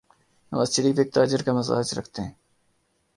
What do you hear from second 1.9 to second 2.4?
رکھتے ہیں۔